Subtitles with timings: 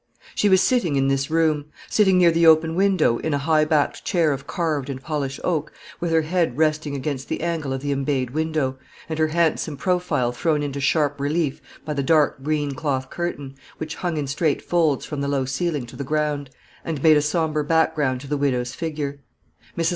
[0.33, 4.03] She was sitting in this room, sitting near the open window, in a high backed
[4.03, 7.91] chair of carved and polished oak, with her head resting against the angle of the
[7.91, 13.11] embayed window, and her handsome profile thrown into sharp relief by the dark green cloth
[13.11, 16.49] curtain, which hung in straight folds from the low ceiling to the ground,
[16.83, 19.19] and made a sombre background to the widow's figure.
[19.77, 19.89] Mrs.